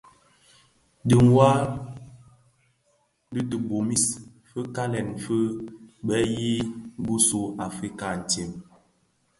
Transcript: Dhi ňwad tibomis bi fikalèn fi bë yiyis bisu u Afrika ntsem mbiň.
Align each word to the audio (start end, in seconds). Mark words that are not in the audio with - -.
Dhi 1.07 1.15
ňwad 1.25 1.59
tibomis 3.49 4.05
bi 4.23 4.27
fikalèn 4.49 5.09
fi 5.23 5.37
bë 6.05 6.15
yiyis 6.35 6.69
bisu 7.03 7.39
u 7.49 7.53
Afrika 7.67 8.07
ntsem 8.21 8.49
mbiň. 8.55 8.61